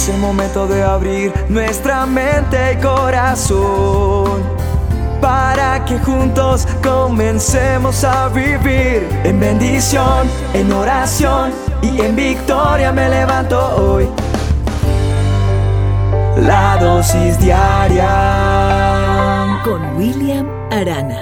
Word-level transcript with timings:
Es 0.00 0.08
el 0.08 0.16
momento 0.16 0.66
de 0.66 0.82
abrir 0.82 1.30
nuestra 1.50 2.06
mente 2.06 2.72
y 2.72 2.76
corazón 2.82 4.40
para 5.20 5.84
que 5.84 5.98
juntos 5.98 6.66
comencemos 6.82 8.02
a 8.02 8.30
vivir 8.30 9.06
en 9.24 9.38
bendición, 9.38 10.26
en 10.54 10.72
oración 10.72 11.52
y 11.82 12.00
en 12.00 12.16
victoria 12.16 12.92
me 12.92 13.10
levanto 13.10 13.58
hoy. 13.76 14.08
La 16.46 16.78
dosis 16.80 17.38
diaria 17.38 18.08
con 19.62 19.98
William 19.98 20.48
Arana. 20.70 21.20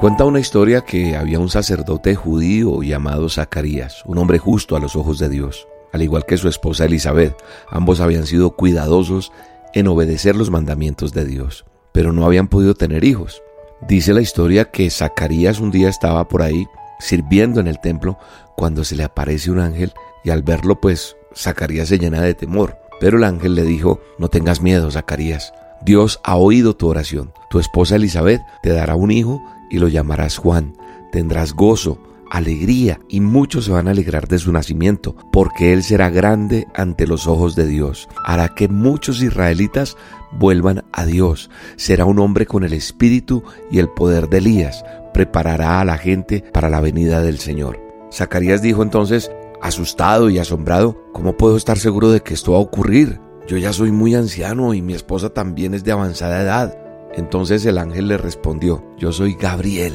Cuenta 0.00 0.24
una 0.24 0.40
historia 0.40 0.80
que 0.80 1.14
había 1.14 1.38
un 1.38 1.50
sacerdote 1.50 2.14
judío 2.14 2.82
llamado 2.82 3.28
Zacarías, 3.28 4.02
un 4.06 4.16
hombre 4.16 4.38
justo 4.38 4.76
a 4.76 4.80
los 4.80 4.96
ojos 4.96 5.18
de 5.18 5.28
Dios, 5.28 5.68
al 5.92 6.02
igual 6.02 6.24
que 6.26 6.36
su 6.36 6.48
esposa 6.48 6.84
Elizabeth. 6.84 7.36
Ambos 7.70 8.00
habían 8.00 8.26
sido 8.26 8.50
cuidadosos 8.50 9.32
en 9.74 9.88
obedecer 9.88 10.36
los 10.36 10.50
mandamientos 10.50 11.12
de 11.12 11.24
Dios, 11.24 11.64
pero 11.92 12.12
no 12.12 12.26
habían 12.26 12.48
podido 12.48 12.74
tener 12.74 13.04
hijos. 13.04 13.42
Dice 13.86 14.14
la 14.14 14.20
historia 14.20 14.70
que 14.70 14.90
Zacarías 14.90 15.60
un 15.60 15.70
día 15.70 15.88
estaba 15.88 16.28
por 16.28 16.42
ahí 16.42 16.66
sirviendo 17.00 17.60
en 17.60 17.66
el 17.66 17.80
templo 17.80 18.16
cuando 18.56 18.84
se 18.84 18.94
le 18.94 19.04
aparece 19.04 19.50
un 19.50 19.58
ángel 19.58 19.92
y 20.24 20.30
al 20.30 20.42
verlo 20.42 20.80
pues 20.80 21.16
Zacarías 21.34 21.88
se 21.88 21.98
llena 21.98 22.22
de 22.22 22.34
temor. 22.34 22.78
Pero 23.00 23.18
el 23.18 23.24
ángel 23.24 23.56
le 23.56 23.64
dijo, 23.64 24.00
no 24.18 24.28
tengas 24.28 24.60
miedo, 24.60 24.90
Zacarías. 24.90 25.52
Dios 25.84 26.20
ha 26.22 26.36
oído 26.36 26.76
tu 26.76 26.88
oración. 26.88 27.32
Tu 27.50 27.58
esposa 27.58 27.96
Elizabeth 27.96 28.40
te 28.62 28.70
dará 28.70 28.94
un 28.94 29.10
hijo 29.10 29.42
y 29.68 29.78
lo 29.78 29.88
llamarás 29.88 30.36
Juan. 30.36 30.76
Tendrás 31.10 31.54
gozo, 31.54 31.98
alegría 32.32 32.98
y 33.08 33.20
muchos 33.20 33.66
se 33.66 33.72
van 33.72 33.88
a 33.88 33.90
alegrar 33.90 34.26
de 34.26 34.38
su 34.38 34.50
nacimiento, 34.52 35.14
porque 35.30 35.74
él 35.74 35.82
será 35.82 36.08
grande 36.08 36.66
ante 36.74 37.06
los 37.06 37.26
ojos 37.26 37.54
de 37.54 37.66
Dios. 37.66 38.08
Hará 38.24 38.54
que 38.54 38.68
muchos 38.68 39.22
israelitas 39.22 39.98
vuelvan 40.32 40.82
a 40.92 41.04
Dios. 41.04 41.50
Será 41.76 42.06
un 42.06 42.18
hombre 42.18 42.46
con 42.46 42.64
el 42.64 42.72
espíritu 42.72 43.44
y 43.70 43.80
el 43.80 43.90
poder 43.90 44.30
de 44.30 44.38
Elías. 44.38 44.82
Preparará 45.12 45.80
a 45.80 45.84
la 45.84 45.98
gente 45.98 46.42
para 46.54 46.70
la 46.70 46.80
venida 46.80 47.20
del 47.20 47.38
Señor. 47.38 47.78
Zacarías 48.10 48.62
dijo 48.62 48.82
entonces, 48.82 49.30
asustado 49.60 50.30
y 50.30 50.38
asombrado, 50.38 51.04
¿cómo 51.12 51.36
puedo 51.36 51.58
estar 51.58 51.78
seguro 51.78 52.10
de 52.10 52.22
que 52.22 52.32
esto 52.32 52.52
va 52.52 52.58
a 52.58 52.62
ocurrir? 52.62 53.20
Yo 53.46 53.58
ya 53.58 53.74
soy 53.74 53.92
muy 53.92 54.14
anciano 54.14 54.72
y 54.72 54.80
mi 54.80 54.94
esposa 54.94 55.28
también 55.30 55.74
es 55.74 55.84
de 55.84 55.92
avanzada 55.92 56.40
edad. 56.40 56.78
Entonces 57.14 57.66
el 57.66 57.76
ángel 57.76 58.08
le 58.08 58.16
respondió, 58.16 58.82
yo 58.96 59.12
soy 59.12 59.34
Gabriel, 59.34 59.92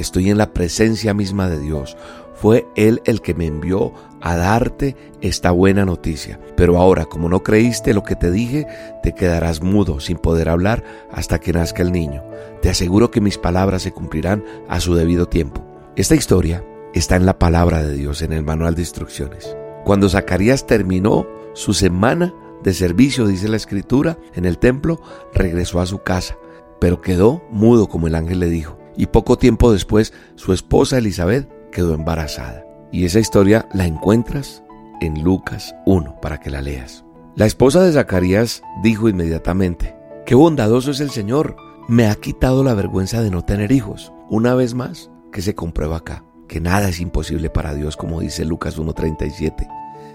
estoy 0.00 0.30
en 0.30 0.38
la 0.38 0.52
presencia 0.52 1.14
misma 1.14 1.48
de 1.48 1.58
Dios. 1.58 1.96
Fue 2.34 2.66
Él 2.74 3.02
el 3.04 3.20
que 3.20 3.34
me 3.34 3.46
envió 3.46 3.92
a 4.20 4.36
darte 4.36 4.96
esta 5.20 5.50
buena 5.50 5.84
noticia. 5.84 6.40
Pero 6.56 6.78
ahora, 6.78 7.04
como 7.04 7.28
no 7.28 7.42
creíste 7.42 7.94
lo 7.94 8.02
que 8.02 8.16
te 8.16 8.30
dije, 8.30 8.66
te 9.02 9.14
quedarás 9.14 9.62
mudo 9.62 10.00
sin 10.00 10.18
poder 10.18 10.48
hablar 10.48 10.82
hasta 11.12 11.38
que 11.38 11.52
nazca 11.52 11.82
el 11.82 11.92
niño. 11.92 12.22
Te 12.62 12.70
aseguro 12.70 13.10
que 13.10 13.20
mis 13.20 13.38
palabras 13.38 13.82
se 13.82 13.92
cumplirán 13.92 14.44
a 14.68 14.80
su 14.80 14.94
debido 14.94 15.26
tiempo. 15.26 15.64
Esta 15.96 16.14
historia 16.14 16.64
está 16.94 17.16
en 17.16 17.26
la 17.26 17.38
palabra 17.38 17.82
de 17.82 17.94
Dios, 17.94 18.22
en 18.22 18.32
el 18.32 18.42
manual 18.42 18.74
de 18.74 18.82
instrucciones. 18.82 19.54
Cuando 19.84 20.08
Zacarías 20.08 20.66
terminó 20.66 21.26
su 21.52 21.74
semana 21.74 22.34
de 22.62 22.74
servicio, 22.74 23.26
dice 23.26 23.48
la 23.48 23.56
escritura, 23.56 24.18
en 24.34 24.44
el 24.44 24.58
templo, 24.58 25.00
regresó 25.34 25.80
a 25.80 25.86
su 25.86 25.98
casa 26.02 26.36
pero 26.80 27.00
quedó 27.00 27.42
mudo 27.50 27.88
como 27.88 28.08
el 28.08 28.16
ángel 28.16 28.40
le 28.40 28.48
dijo. 28.48 28.79
Y 28.96 29.06
poco 29.06 29.38
tiempo 29.38 29.72
después 29.72 30.12
su 30.34 30.52
esposa 30.52 30.98
Elizabeth 30.98 31.48
quedó 31.70 31.94
embarazada. 31.94 32.64
Y 32.92 33.04
esa 33.04 33.20
historia 33.20 33.68
la 33.72 33.86
encuentras 33.86 34.62
en 35.00 35.22
Lucas 35.22 35.74
1 35.86 36.20
para 36.20 36.40
que 36.40 36.50
la 36.50 36.60
leas. 36.60 37.04
La 37.36 37.46
esposa 37.46 37.82
de 37.82 37.92
Zacarías 37.92 38.62
dijo 38.82 39.08
inmediatamente, 39.08 39.96
Qué 40.26 40.34
bondadoso 40.34 40.90
es 40.90 41.00
el 41.00 41.10
Señor, 41.10 41.56
me 41.88 42.06
ha 42.06 42.14
quitado 42.14 42.62
la 42.62 42.74
vergüenza 42.74 43.22
de 43.22 43.30
no 43.30 43.42
tener 43.44 43.72
hijos. 43.72 44.12
Una 44.28 44.54
vez 44.54 44.74
más, 44.74 45.10
que 45.32 45.42
se 45.42 45.54
comprueba 45.54 45.98
acá, 45.98 46.24
que 46.48 46.60
nada 46.60 46.88
es 46.88 47.00
imposible 47.00 47.50
para 47.50 47.74
Dios, 47.74 47.96
como 47.96 48.20
dice 48.20 48.44
Lucas 48.44 48.78
1.37, 48.78 49.68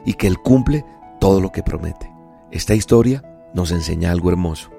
y 0.06 0.14
que 0.14 0.28
Él 0.28 0.38
cumple 0.38 0.86
todo 1.20 1.42
lo 1.42 1.52
que 1.52 1.64
promete. 1.64 2.12
Esta 2.52 2.76
historia 2.76 3.24
nos 3.54 3.72
enseña 3.72 4.12
algo 4.12 4.30
hermoso, 4.30 4.70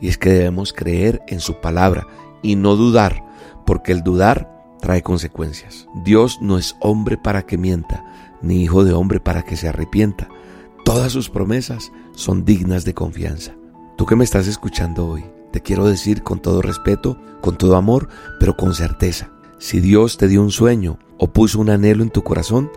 y 0.00 0.08
es 0.08 0.18
que 0.18 0.30
debemos 0.30 0.72
creer 0.72 1.22
en 1.28 1.40
su 1.40 1.60
palabra 1.60 2.06
y 2.42 2.56
no 2.56 2.76
dudar, 2.76 3.22
porque 3.66 3.92
el 3.92 4.02
dudar 4.02 4.50
trae 4.80 5.02
consecuencias. 5.02 5.86
Dios 6.04 6.38
no 6.40 6.58
es 6.58 6.76
hombre 6.80 7.16
para 7.16 7.42
que 7.42 7.58
mienta, 7.58 8.04
ni 8.42 8.62
hijo 8.62 8.84
de 8.84 8.92
hombre 8.92 9.20
para 9.20 9.42
que 9.42 9.56
se 9.56 9.68
arrepienta. 9.68 10.28
Todas 10.84 11.12
sus 11.12 11.30
promesas 11.30 11.92
son 12.14 12.44
dignas 12.44 12.84
de 12.84 12.94
confianza. 12.94 13.54
Tú 13.96 14.06
que 14.06 14.16
me 14.16 14.24
estás 14.24 14.48
escuchando 14.48 15.06
hoy, 15.06 15.24
te 15.52 15.60
quiero 15.60 15.86
decir 15.86 16.22
con 16.22 16.40
todo 16.40 16.62
respeto, 16.62 17.18
con 17.40 17.56
todo 17.56 17.76
amor, 17.76 18.08
pero 18.40 18.56
con 18.56 18.74
certeza. 18.74 19.30
Si 19.58 19.80
Dios 19.80 20.18
te 20.18 20.26
dio 20.26 20.42
un 20.42 20.50
sueño 20.50 20.98
o 21.18 21.32
puso 21.32 21.60
un 21.60 21.70
anhelo 21.70 22.02
en 22.02 22.10
tu 22.10 22.22
corazón, 22.22 22.70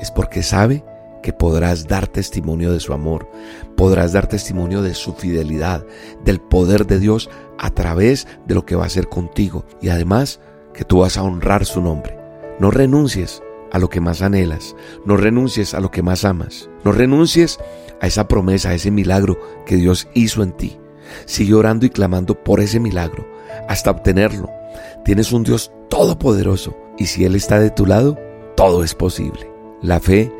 es 0.00 0.10
porque 0.10 0.42
sabe 0.42 0.84
que 1.22 1.32
podrás 1.32 1.86
dar 1.86 2.08
testimonio 2.08 2.72
de 2.72 2.80
su 2.80 2.92
amor, 2.92 3.30
podrás 3.76 4.12
dar 4.12 4.26
testimonio 4.26 4.82
de 4.82 4.94
su 4.94 5.14
fidelidad, 5.14 5.86
del 6.24 6.40
poder 6.40 6.86
de 6.86 6.98
Dios 6.98 7.30
a 7.58 7.70
través 7.70 8.26
de 8.46 8.54
lo 8.54 8.66
que 8.66 8.76
va 8.76 8.84
a 8.84 8.86
hacer 8.86 9.08
contigo 9.08 9.64
y 9.80 9.88
además 9.88 10.40
que 10.74 10.84
tú 10.84 10.98
vas 10.98 11.16
a 11.16 11.22
honrar 11.22 11.64
su 11.64 11.80
nombre. 11.80 12.18
No 12.58 12.70
renuncies 12.70 13.42
a 13.70 13.78
lo 13.78 13.88
que 13.88 14.00
más 14.00 14.20
anhelas, 14.20 14.76
no 15.06 15.16
renuncies 15.16 15.74
a 15.74 15.80
lo 15.80 15.90
que 15.90 16.02
más 16.02 16.24
amas, 16.24 16.68
no 16.84 16.92
renuncies 16.92 17.58
a 18.00 18.06
esa 18.06 18.28
promesa, 18.28 18.70
a 18.70 18.74
ese 18.74 18.90
milagro 18.90 19.38
que 19.64 19.76
Dios 19.76 20.08
hizo 20.14 20.42
en 20.42 20.52
ti. 20.52 20.78
Sigue 21.24 21.54
orando 21.54 21.86
y 21.86 21.90
clamando 21.90 22.42
por 22.42 22.60
ese 22.60 22.80
milagro 22.80 23.26
hasta 23.68 23.90
obtenerlo. 23.90 24.50
Tienes 25.04 25.32
un 25.32 25.42
Dios 25.42 25.72
todopoderoso 25.88 26.76
y 26.98 27.06
si 27.06 27.24
Él 27.24 27.34
está 27.34 27.58
de 27.58 27.70
tu 27.70 27.86
lado, 27.86 28.18
todo 28.56 28.84
es 28.84 28.94
posible. 28.94 29.50
La 29.80 30.00
fe 30.00 30.32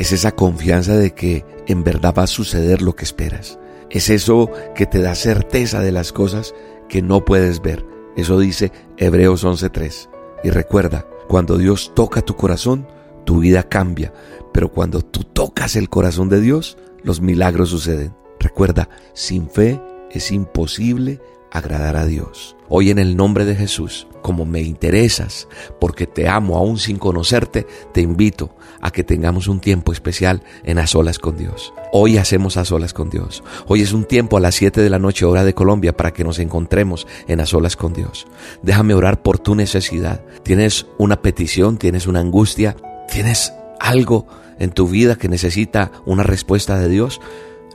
es 0.00 0.12
esa 0.12 0.32
confianza 0.32 0.96
de 0.96 1.10
que 1.10 1.44
en 1.66 1.84
verdad 1.84 2.14
va 2.16 2.22
a 2.22 2.26
suceder 2.26 2.80
lo 2.80 2.96
que 2.96 3.04
esperas. 3.04 3.58
Es 3.90 4.08
eso 4.08 4.50
que 4.74 4.86
te 4.86 5.02
da 5.02 5.14
certeza 5.14 5.80
de 5.80 5.92
las 5.92 6.10
cosas 6.10 6.54
que 6.88 7.02
no 7.02 7.22
puedes 7.26 7.60
ver. 7.60 7.84
Eso 8.16 8.38
dice 8.38 8.72
Hebreos 8.96 9.44
11.3. 9.44 10.08
Y 10.42 10.48
recuerda, 10.48 11.06
cuando 11.28 11.58
Dios 11.58 11.92
toca 11.94 12.22
tu 12.22 12.34
corazón, 12.34 12.88
tu 13.26 13.40
vida 13.40 13.68
cambia. 13.68 14.10
Pero 14.54 14.72
cuando 14.72 15.02
tú 15.02 15.22
tocas 15.22 15.76
el 15.76 15.90
corazón 15.90 16.30
de 16.30 16.40
Dios, 16.40 16.78
los 17.02 17.20
milagros 17.20 17.68
suceden. 17.68 18.14
Recuerda, 18.38 18.88
sin 19.12 19.50
fe 19.50 19.82
es 20.10 20.32
imposible 20.32 21.20
agradar 21.50 21.96
a 21.96 22.06
Dios. 22.06 22.56
Hoy 22.68 22.90
en 22.90 22.98
el 22.98 23.16
nombre 23.16 23.44
de 23.44 23.56
Jesús, 23.56 24.06
como 24.22 24.44
me 24.44 24.62
interesas, 24.62 25.48
porque 25.80 26.06
te 26.06 26.28
amo 26.28 26.56
aún 26.56 26.78
sin 26.78 26.98
conocerte, 26.98 27.66
te 27.92 28.00
invito 28.00 28.54
a 28.80 28.92
que 28.92 29.02
tengamos 29.02 29.48
un 29.48 29.60
tiempo 29.60 29.92
especial 29.92 30.42
en 30.62 30.78
a 30.78 30.86
solas 30.86 31.18
con 31.18 31.36
Dios. 31.36 31.72
Hoy 31.92 32.16
hacemos 32.16 32.56
a 32.56 32.64
solas 32.64 32.92
con 32.92 33.10
Dios. 33.10 33.42
Hoy 33.66 33.82
es 33.82 33.92
un 33.92 34.04
tiempo 34.04 34.36
a 34.36 34.40
las 34.40 34.54
7 34.54 34.80
de 34.80 34.90
la 34.90 35.00
noche 35.00 35.24
hora 35.24 35.42
de 35.42 35.54
Colombia 35.54 35.96
para 35.96 36.12
que 36.12 36.22
nos 36.22 36.38
encontremos 36.38 37.06
en 37.26 37.40
a 37.40 37.46
solas 37.46 37.76
con 37.76 37.92
Dios. 37.92 38.28
Déjame 38.62 38.94
orar 38.94 39.22
por 39.22 39.38
tu 39.38 39.56
necesidad. 39.56 40.24
Tienes 40.44 40.86
una 40.98 41.20
petición, 41.20 41.76
tienes 41.76 42.06
una 42.06 42.20
angustia, 42.20 42.76
tienes 43.12 43.52
algo 43.80 44.28
en 44.60 44.70
tu 44.70 44.86
vida 44.86 45.16
que 45.16 45.28
necesita 45.28 45.90
una 46.06 46.22
respuesta 46.22 46.78
de 46.78 46.88
Dios. 46.88 47.20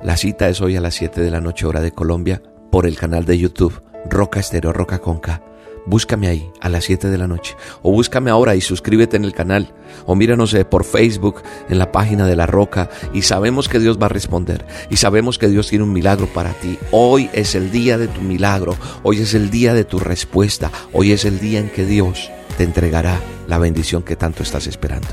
La 0.01 0.15
cita 0.15 0.47
es 0.47 0.61
hoy 0.61 0.77
a 0.77 0.81
las 0.81 0.95
7 0.95 1.19
de 1.19 1.31
la 1.31 1.41
noche 1.41 1.65
hora 1.65 1.81
de 1.81 1.91
Colombia 1.91 2.41
por 2.71 2.85
el 2.85 2.97
canal 2.97 3.25
de 3.25 3.37
YouTube 3.37 3.81
Roca 4.09 4.39
Estero 4.39 4.73
Roca 4.73 4.99
Conca. 4.99 5.41
Búscame 5.87 6.27
ahí 6.27 6.49
a 6.61 6.69
las 6.69 6.85
7 6.85 7.09
de 7.09 7.17
la 7.17 7.27
noche. 7.27 7.55
O 7.83 7.91
búscame 7.91 8.31
ahora 8.31 8.55
y 8.55 8.61
suscríbete 8.61 9.17
en 9.17 9.23
el 9.23 9.33
canal. 9.33 9.73
O 10.05 10.15
míranos 10.15 10.53
eh, 10.55 10.65
por 10.65 10.83
Facebook 10.83 11.43
en 11.69 11.77
la 11.77 11.91
página 11.91 12.25
de 12.25 12.35
La 12.35 12.47
Roca. 12.47 12.89
Y 13.13 13.21
sabemos 13.21 13.69
que 13.69 13.79
Dios 13.79 13.99
va 14.01 14.07
a 14.07 14.09
responder. 14.09 14.65
Y 14.89 14.97
sabemos 14.97 15.37
que 15.37 15.47
Dios 15.47 15.67
tiene 15.67 15.83
un 15.83 15.93
milagro 15.93 16.25
para 16.27 16.53
ti. 16.53 16.79
Hoy 16.91 17.29
es 17.33 17.53
el 17.53 17.71
día 17.71 17.97
de 17.97 18.07
tu 18.07 18.21
milagro. 18.21 18.75
Hoy 19.03 19.21
es 19.21 19.35
el 19.35 19.51
día 19.51 19.73
de 19.75 19.83
tu 19.83 19.99
respuesta. 19.99 20.71
Hoy 20.91 21.11
es 21.11 21.23
el 21.23 21.39
día 21.39 21.59
en 21.59 21.69
que 21.69 21.85
Dios 21.85 22.31
te 22.57 22.63
entregará 22.63 23.19
la 23.47 23.59
bendición 23.59 24.01
que 24.01 24.15
tanto 24.15 24.41
estás 24.41 24.65
esperando. 24.65 25.09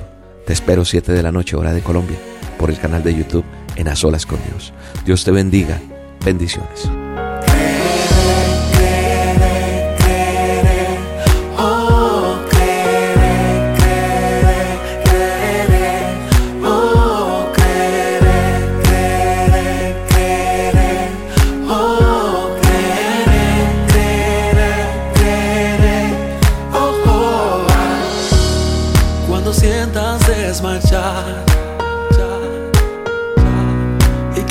Te 0.47 0.55
espero 0.55 0.85
7 0.85 1.13
de 1.13 1.23
la 1.23 1.33
noche, 1.33 1.57
hora 1.57 1.73
de 1.73 1.83
Colombia, 1.83 2.17
por 2.59 2.71
el 2.71 2.79
canal 2.79 3.03
de 3.03 3.15
YouTube 3.15 3.45
en 3.77 3.89
A 3.89 3.97
Solas 3.97 4.27
con 4.27 4.39
Dios. 4.49 4.73
Dios 5.05 5.23
te 5.23 5.31
bendiga. 5.31 5.81
Bendiciones. 6.25 7.02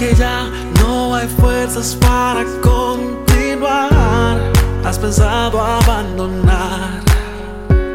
Que 0.02 0.16
ya 0.16 0.50
no 0.80 1.14
hay 1.14 1.28
fuerzas 1.28 1.96
para 2.02 2.44
continuar, 2.64 4.42
has 4.84 4.98
pensado 4.98 5.62
abandonar 5.62 7.02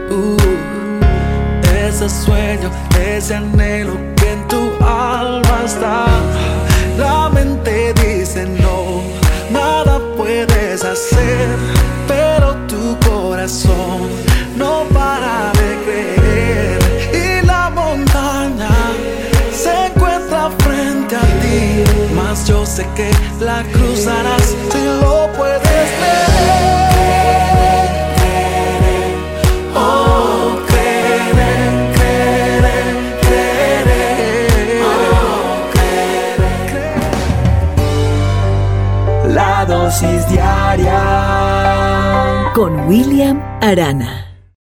uh, 0.09 0.37
ese 1.85 2.09
sueño, 2.09 2.71
ese 2.97 3.35
anhelo 3.35 3.95
que 4.15 4.33
en 4.35 4.47
tu 4.47 4.71
alma 4.85 5.63
está. 5.65 6.07
La 6.97 7.29
mente 7.29 7.93
dice 7.95 8.47
no, 8.61 9.03
nada 9.51 9.99
puedes 10.17 10.85
hacer, 10.85 11.49
pero 12.07 12.55
tu 12.69 12.97
corazón 13.05 14.26
mas 22.37 22.47
yo 22.49 22.67
sé 22.67 22.87
que 22.95 23.11
la 23.41 23.63
cruzarás 23.73 24.55
si 24.71 24.85
lo 25.01 25.33
puedes. 25.37 25.63
Oh, 29.75 30.57
creer. 30.67 31.95
Oh, 34.85 35.57
creer, 35.73 36.43
creer. 36.67 37.05
La 39.35 39.65
dosis 39.67 40.29
diaria 40.29 41.03
Con 42.55 42.87
William 42.89 43.43
Arana. 43.61 44.36